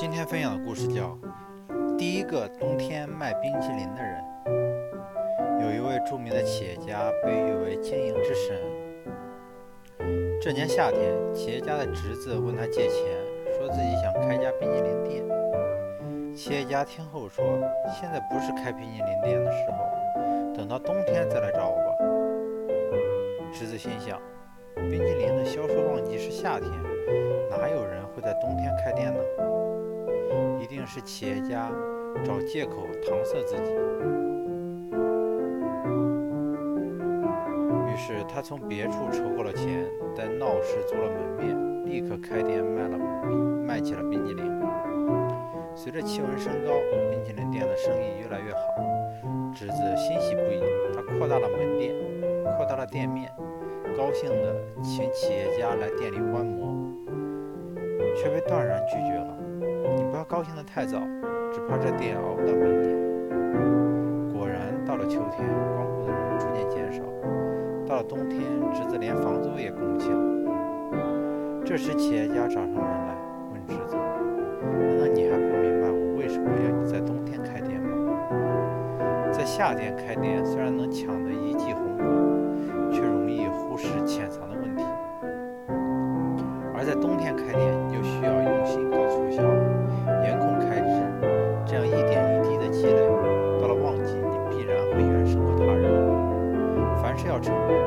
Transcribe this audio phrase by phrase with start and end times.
[0.00, 1.14] 今天分享的故事叫
[1.98, 4.24] 《第一个冬天卖冰淇淋的人》。
[5.62, 8.56] 有一位著名的企业家，被誉为经营之神。
[10.40, 13.04] 这年夏天，企业家的侄子问他借钱，
[13.58, 15.22] 说自己想开家冰淇淋店。
[16.34, 17.44] 企业家听后说
[17.92, 21.92] ：“现在不是开冰淇淋店的时候，等到冬天再来找我吧。”
[23.52, 24.18] 侄子心想：
[24.76, 26.70] 冰淇淋的销售旺季是夏天，
[27.50, 29.20] 哪有人会在冬天开店呢？
[30.80, 31.70] 定是企业家
[32.24, 33.70] 找借口搪塞自己。
[37.86, 39.84] 于是他从别处筹够了钱，
[40.16, 42.96] 在闹市租了门面，立刻开店卖了
[43.62, 44.42] 卖起了冰激凌。
[45.76, 46.72] 随着气温升高，
[47.10, 48.60] 冰淇淋店的生意越来越好，
[49.54, 50.62] 侄子欣喜不已。
[50.94, 51.94] 他扩大了门店，
[52.56, 53.30] 扩大了店面，
[53.94, 56.74] 高兴地请企业家来店里观摩，
[58.16, 59.36] 却被断然拒绝了。
[60.20, 60.98] 他高兴得太早，
[61.50, 62.94] 只怕这店熬不到明年。
[64.34, 67.00] 果然，到了秋天，光顾的人逐渐减少；
[67.88, 68.42] 到了冬天，
[68.74, 71.62] 侄子连房租也供不起了。
[71.64, 73.16] 这时，企业家找上门来，
[73.50, 73.96] 问侄子
[74.76, 77.88] ：“难道你还不明白我为什么要你在冬天开店吗？
[79.32, 82.04] 在夏天开店，虽然能抢得一记红果，
[82.92, 84.84] 却容易忽视潜藏的问题；
[86.76, 88.89] 而在冬天开店，就需要用心
[97.48, 97.79] 了